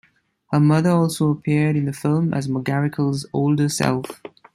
Her 0.51 0.59
mother 0.59 0.89
also 0.89 1.29
appeared 1.29 1.75
in 1.75 1.85
the 1.85 1.93
film 1.93 2.33
as 2.33 2.47
McGarricle's 2.47 3.27
older 3.35 3.69
self. 3.69 4.19